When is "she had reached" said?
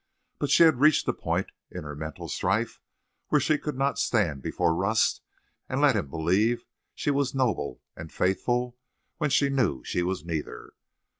0.49-1.07